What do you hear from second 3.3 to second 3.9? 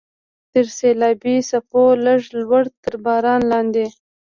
لاندې.